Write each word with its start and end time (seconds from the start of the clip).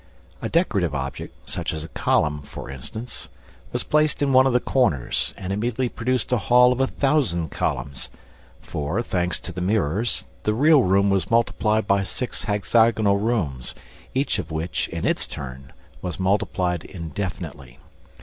A 0.41 0.49
decorative 0.49 0.95
object, 0.95 1.47
such 1.47 1.71
as 1.75 1.83
a 1.83 1.87
column, 1.87 2.41
for 2.41 2.71
instance, 2.71 3.29
was 3.71 3.83
placed 3.83 4.23
in 4.23 4.33
one 4.33 4.47
of 4.47 4.51
the 4.53 4.59
corners 4.59 5.31
and 5.37 5.53
immediately 5.53 5.89
produced 5.89 6.31
a 6.31 6.39
hall 6.39 6.71
of 6.73 6.79
a 6.81 6.87
thousand 6.87 7.51
columns; 7.51 8.09
for, 8.59 9.03
thanks 9.03 9.39
to 9.41 9.51
the 9.51 9.61
mirrors, 9.61 10.25
the 10.41 10.55
real 10.55 10.81
room 10.81 11.11
was 11.11 11.29
multiplied 11.29 11.85
by 11.85 12.01
six 12.01 12.45
hexagonal 12.45 13.19
rooms, 13.19 13.75
each 14.15 14.39
of 14.39 14.49
which, 14.49 14.87
in 14.87 15.05
its 15.05 15.27
turn, 15.27 15.71
was 16.01 16.19
multiplied 16.19 16.83
indefinitely. 16.83 17.77